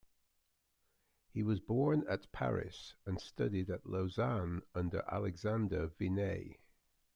He 1.31 1.43
was 1.43 1.59
born 1.59 2.05
at 2.09 2.31
Paris, 2.31 2.95
and 3.05 3.21
studied 3.21 3.69
at 3.69 3.85
Lausanne 3.85 4.63
under 4.73 5.03
Alexandre 5.07 5.89
Vinet. 5.89 6.57